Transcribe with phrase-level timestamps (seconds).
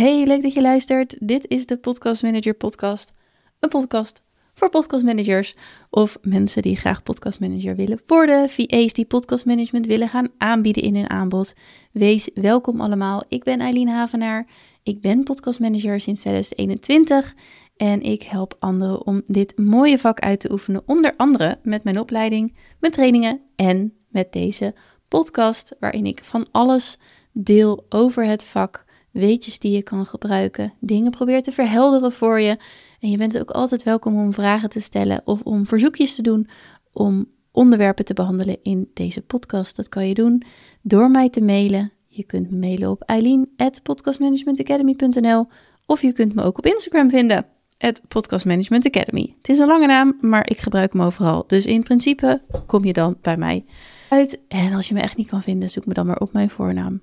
[0.00, 1.16] Hey, leuk dat je luistert.
[1.20, 3.12] Dit is de Podcast Manager Podcast.
[3.60, 4.22] Een podcast
[4.54, 5.56] voor podcastmanagers
[5.90, 8.48] of mensen die graag podcastmanager willen worden.
[8.48, 11.54] VA's die podcastmanagement willen gaan aanbieden in hun aanbod.
[11.92, 13.24] Wees welkom allemaal.
[13.28, 14.46] Ik ben Eileen Havenaar.
[14.82, 17.34] Ik ben podcastmanager sinds 2021
[17.76, 20.82] en ik help anderen om dit mooie vak uit te oefenen.
[20.86, 24.74] Onder andere met mijn opleiding, mijn trainingen en met deze
[25.08, 26.98] podcast waarin ik van alles
[27.32, 28.84] deel over het vak
[29.16, 32.58] weetjes die je kan gebruiken, dingen probeer te verhelderen voor je.
[33.00, 36.48] En je bent ook altijd welkom om vragen te stellen of om verzoekjes te doen
[36.92, 39.76] om onderwerpen te behandelen in deze podcast.
[39.76, 40.42] Dat kan je doen
[40.82, 41.92] door mij te mailen.
[42.06, 45.46] Je kunt me mailen op eileen.podcastmanagementacademy.nl
[45.86, 47.46] of je kunt me ook op Instagram vinden,
[47.78, 49.34] at podcastmanagementacademy.
[49.38, 51.44] Het is een lange naam, maar ik gebruik hem overal.
[51.46, 53.64] Dus in principe kom je dan bij mij
[54.08, 54.40] uit.
[54.48, 57.02] En als je me echt niet kan vinden, zoek me dan maar op mijn voornaam.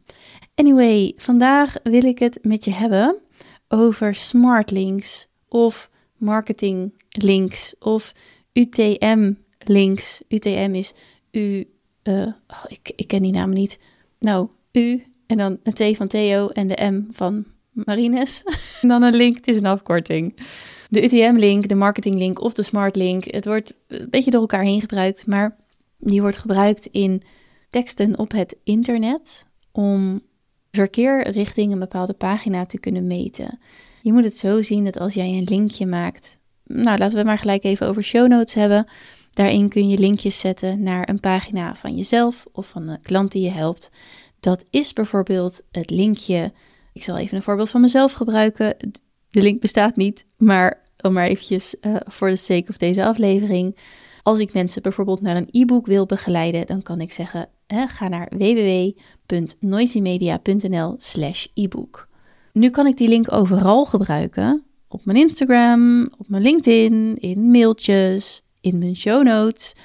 [0.56, 3.18] Anyway, vandaag wil ik het met je hebben
[3.68, 8.14] over smart links of marketing links of
[8.54, 10.24] UTM links.
[10.28, 10.94] UTM is
[11.32, 11.68] U.
[12.04, 13.80] Uh, oh, ik, ik ken die naam niet.
[14.20, 18.44] Nou, U en dan een T van Theo en de M van Marines.
[18.82, 20.36] en dan een link, het is een afkorting.
[20.90, 23.24] De UTM-link, de marketing-link of de smart-link.
[23.26, 25.58] Het wordt een beetje door elkaar heen gebruikt, maar
[26.04, 27.22] die wordt gebruikt in
[27.70, 30.22] teksten op het internet om
[30.72, 33.60] verkeer richting een bepaalde pagina te kunnen meten.
[34.02, 37.38] Je moet het zo zien dat als jij een linkje maakt, nou laten we maar
[37.38, 38.88] gelijk even over show notes hebben.
[39.32, 43.44] Daarin kun je linkjes zetten naar een pagina van jezelf of van een klant die
[43.44, 43.92] je helpt.
[44.40, 46.52] Dat is bijvoorbeeld het linkje.
[46.94, 48.76] Ik zal even een voorbeeld van mezelf gebruiken.
[49.30, 53.78] De link bestaat niet, maar om maar eventjes uh, voor de sake of deze aflevering.
[54.24, 58.32] Als ik mensen bijvoorbeeld naar een e-book wil begeleiden, dan kan ik zeggen: ga naar
[58.38, 62.08] www.noisymedia.nl slash e-book.
[62.54, 64.64] Nu kan ik die link overal gebruiken.
[64.88, 69.76] Op mijn Instagram, op mijn LinkedIn, in mailtjes, in mijn show notes.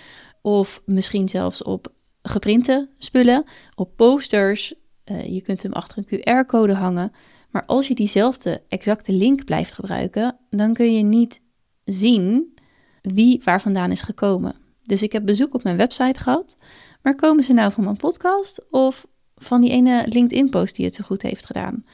[0.42, 1.92] Of misschien zelfs op
[2.23, 4.74] geprinte spullen, op posters.
[5.05, 7.13] Uh, je kunt hem achter een QR-code hangen.
[7.51, 11.40] Maar als je diezelfde exacte link blijft gebruiken, dan kun je niet
[11.84, 12.57] zien
[13.03, 14.55] wie waar vandaan is gekomen.
[14.83, 16.57] Dus ik heb bezoek op mijn website gehad.
[17.03, 21.05] Maar komen ze nou van mijn podcast of van die ene LinkedIn-post die het zo
[21.05, 21.85] goed heeft gedaan?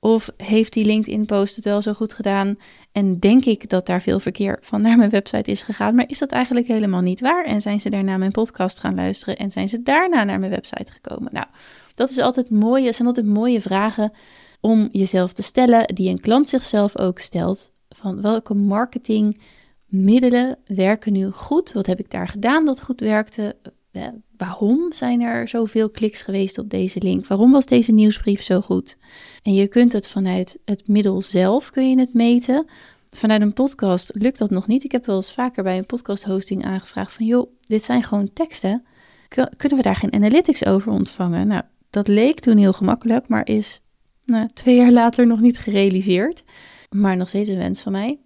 [0.00, 2.56] Of heeft die LinkedIn-post het wel zo goed gedaan
[2.92, 6.18] en denk ik dat daar veel verkeer van naar mijn website is gegaan, maar is
[6.18, 7.44] dat eigenlijk helemaal niet waar?
[7.44, 10.92] En zijn ze daarna mijn podcast gaan luisteren en zijn ze daarna naar mijn website
[10.92, 11.32] gekomen?
[11.32, 11.46] Nou,
[11.94, 12.84] dat is altijd mooi.
[12.86, 14.12] Het zijn altijd mooie vragen
[14.60, 17.72] om jezelf te stellen, die een klant zichzelf ook stelt.
[17.88, 18.54] Van welke
[19.92, 21.72] marketingmiddelen werken nu goed?
[21.72, 23.56] Wat heb ik daar gedaan dat goed werkte?
[23.90, 27.26] Eh, waarom zijn er zoveel kliks geweest op deze link?
[27.26, 28.96] Waarom was deze nieuwsbrief zo goed?
[29.42, 32.66] En je kunt het vanuit het middel zelf kun je het meten.
[33.10, 34.84] Vanuit een podcast lukt dat nog niet.
[34.84, 38.32] Ik heb wel eens vaker bij een podcast hosting aangevraagd van joh, dit zijn gewoon
[38.32, 38.84] teksten.
[39.56, 41.46] Kunnen we daar geen analytics over ontvangen?
[41.46, 43.80] Nou, dat leek toen heel gemakkelijk, maar is
[44.24, 46.44] nou, twee jaar later nog niet gerealiseerd.
[46.90, 48.18] Maar nog steeds een wens van mij.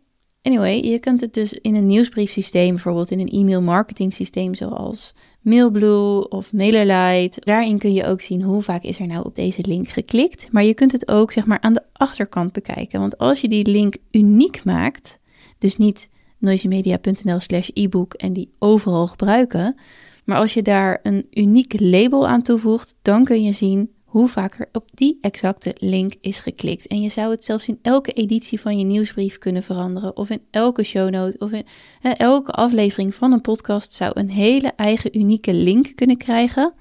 [0.47, 5.15] Anyway, je kunt het dus in een nieuwsbriefsysteem, bijvoorbeeld in een e-mail marketing systeem zoals
[5.41, 7.41] Mailblue of MailerLite.
[7.41, 10.49] Daarin kun je ook zien hoe vaak is er nou op deze link geklikt.
[10.51, 13.01] Maar je kunt het ook zeg maar aan de achterkant bekijken.
[13.01, 15.19] Want als je die link uniek maakt,
[15.59, 16.09] dus niet
[16.39, 19.77] noisymedia.nl slash ebook en die overal gebruiken.
[20.25, 24.69] Maar als je daar een uniek label aan toevoegt, dan kun je zien hoe vaker
[24.73, 26.87] op die exacte link is geklikt.
[26.87, 30.41] En je zou het zelfs in elke editie van je nieuwsbrief kunnen veranderen, of in
[30.51, 31.65] elke shownote, of in
[32.01, 36.73] elke aflevering van een podcast zou een hele eigen unieke link kunnen krijgen,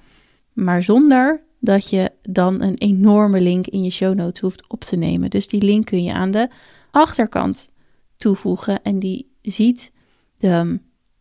[0.52, 4.96] maar zonder dat je dan een enorme link in je show notes hoeft op te
[4.96, 5.30] nemen.
[5.30, 6.48] Dus die link kun je aan de
[6.90, 7.70] achterkant
[8.16, 9.92] toevoegen en die ziet
[10.38, 10.78] de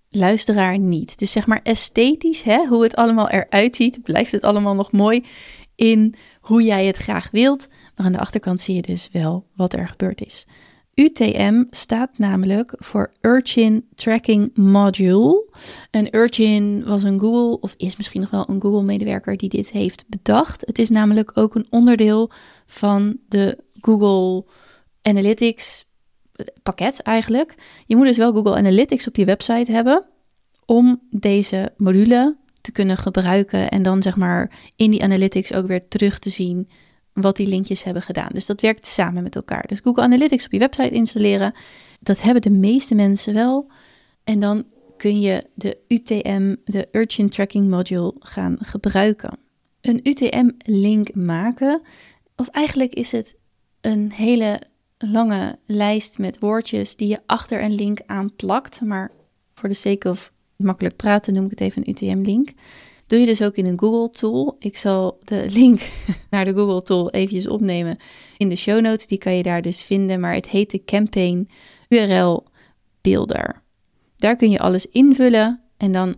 [0.09, 1.19] luisteraar niet.
[1.19, 5.23] Dus zeg maar esthetisch, hè, hoe het allemaal eruit ziet, blijft het allemaal nog mooi
[5.75, 7.67] in hoe jij het graag wilt.
[7.95, 10.45] Maar aan de achterkant zie je dus wel wat er gebeurd is.
[10.95, 15.49] UTM staat namelijk voor Urchin Tracking Module.
[15.91, 20.05] En Urchin was een Google, of is misschien nog wel een Google-medewerker die dit heeft
[20.07, 20.63] bedacht.
[20.65, 22.31] Het is namelijk ook een onderdeel
[22.65, 24.45] van de Google
[25.01, 25.85] Analytics
[26.63, 27.55] pakket eigenlijk.
[27.85, 30.05] Je moet dus wel Google Analytics op je website hebben
[30.65, 35.87] om deze module te kunnen gebruiken en dan zeg maar in die analytics ook weer
[35.87, 36.69] terug te zien
[37.13, 38.29] wat die linkjes hebben gedaan.
[38.33, 39.67] Dus dat werkt samen met elkaar.
[39.67, 41.53] Dus Google Analytics op je website installeren,
[41.99, 43.71] dat hebben de meeste mensen wel.
[44.23, 44.63] En dan
[44.97, 49.37] kun je de UTM, de Urchin Tracking Module, gaan gebruiken.
[49.81, 51.81] Een UTM-link maken,
[52.35, 53.35] of eigenlijk is het
[53.81, 54.61] een hele
[54.97, 58.81] lange lijst met woordjes die je achter een link aanplakt.
[58.81, 59.11] Maar
[59.53, 62.49] voor de sake of makkelijk praten noem ik het even een UTM-link.
[63.07, 64.55] Doe je dus ook in een Google Tool.
[64.59, 65.89] Ik zal de link
[66.29, 67.97] naar de Google Tool eventjes opnemen
[68.37, 69.07] in de show notes.
[69.07, 70.19] Die kan je daar dus vinden.
[70.19, 71.49] Maar het heet de Campaign
[71.89, 72.45] URL
[73.01, 73.61] Builder.
[74.15, 76.15] Daar kun je alles invullen en dan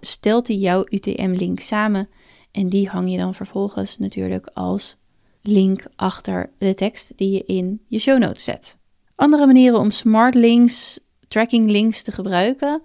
[0.00, 2.08] stelt hij jouw UTM-link samen.
[2.50, 4.96] En die hang je dan vervolgens natuurlijk als
[5.42, 8.76] link achter de tekst die je in je show notes zet.
[9.14, 12.82] Andere manieren om smart links, tracking links te gebruiken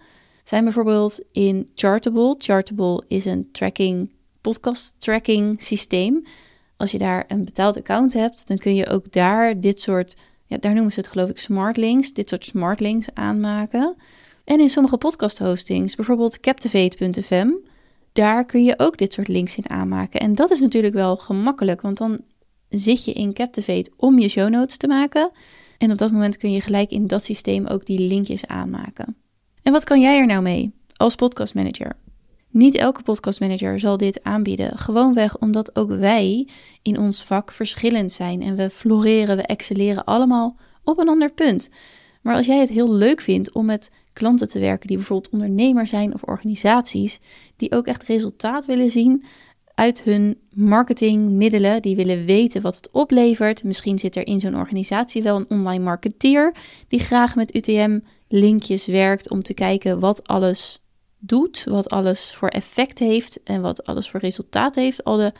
[0.51, 2.35] zijn bijvoorbeeld in Chartable.
[2.37, 6.23] Chartable is een tracking, podcast tracking systeem.
[6.77, 10.15] Als je daar een betaald account hebt, dan kun je ook daar dit soort,
[10.45, 13.95] ja, daar noemen ze het geloof ik smart links, dit soort smart links aanmaken.
[14.43, 17.49] En in sommige podcast hostings, bijvoorbeeld Captivate.fm,
[18.11, 20.19] daar kun je ook dit soort links in aanmaken.
[20.19, 22.21] En dat is natuurlijk wel gemakkelijk, want dan
[22.69, 25.31] zit je in Captivate om je show notes te maken.
[25.77, 29.15] En op dat moment kun je gelijk in dat systeem ook die linkjes aanmaken.
[29.63, 31.95] En wat kan jij er nou mee als podcastmanager?
[32.49, 36.47] Niet elke podcastmanager zal dit aanbieden, gewoonweg omdat ook wij
[36.81, 41.69] in ons vak verschillend zijn en we floreren, we excelleren allemaal op een ander punt.
[42.21, 45.87] Maar als jij het heel leuk vindt om met klanten te werken die bijvoorbeeld ondernemer
[45.87, 47.19] zijn of organisaties
[47.55, 49.23] die ook echt resultaat willen zien
[49.75, 53.63] uit hun marketingmiddelen, die willen weten wat het oplevert.
[53.63, 56.53] Misschien zit er in zo'n organisatie wel een online marketeer
[56.87, 57.99] die graag met UTM
[58.31, 60.81] linkjes werkt om te kijken wat alles
[61.19, 65.03] doet, wat alles voor effect heeft en wat alles voor resultaat heeft.
[65.03, 65.33] Al de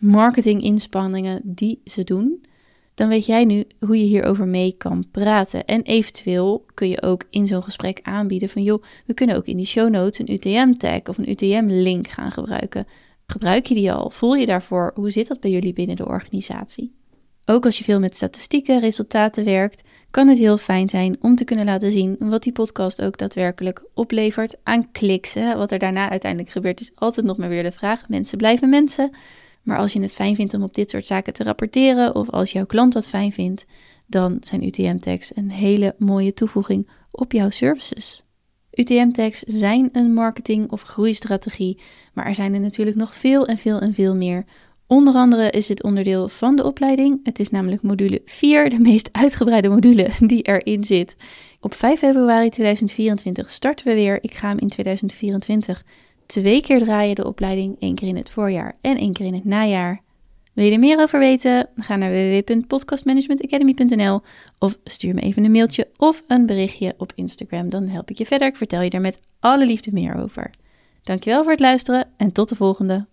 [0.00, 2.44] marketinginspanningen die ze doen.
[2.94, 5.64] Dan weet jij nu hoe je hierover mee kan praten.
[5.64, 9.56] En eventueel kun je ook in zo'n gesprek aanbieden van joh, we kunnen ook in
[9.56, 12.86] die show notes een UTM-tag of een UTM-link gaan gebruiken.
[13.26, 14.10] Gebruik je die al?
[14.10, 14.92] Voel je daarvoor?
[14.94, 16.94] Hoe zit dat bij jullie binnen de organisatie?
[17.46, 21.44] Ook als je veel met statistieken, resultaten werkt, kan het heel fijn zijn om te
[21.44, 25.34] kunnen laten zien wat die podcast ook daadwerkelijk oplevert aan kliks.
[25.34, 28.08] Wat er daarna uiteindelijk gebeurt is altijd nog maar weer de vraag.
[28.08, 29.10] Mensen blijven mensen.
[29.62, 32.52] Maar als je het fijn vindt om op dit soort zaken te rapporteren of als
[32.52, 33.66] jouw klant dat fijn vindt,
[34.06, 38.24] dan zijn UTM-tags een hele mooie toevoeging op jouw services.
[38.72, 41.80] UTM-tags zijn een marketing- of groeistrategie,
[42.12, 44.44] maar er zijn er natuurlijk nog veel en veel en veel meer
[44.94, 47.20] Onder andere is dit onderdeel van de opleiding.
[47.22, 51.16] Het is namelijk module 4, de meest uitgebreide module die erin zit.
[51.60, 54.18] Op 5 februari 2024 starten we weer.
[54.20, 55.84] Ik ga hem in 2024
[56.26, 57.76] twee keer draaien, de opleiding.
[57.78, 60.00] één keer in het voorjaar en één keer in het najaar.
[60.52, 61.68] Wil je er meer over weten?
[61.76, 64.20] Ga naar www.podcastmanagementacademy.nl
[64.58, 67.68] of stuur me even een mailtje of een berichtje op Instagram.
[67.68, 68.48] Dan help ik je verder.
[68.48, 70.50] Ik vertel je daar met alle liefde meer over.
[71.02, 73.06] Dankjewel voor het luisteren en tot de volgende.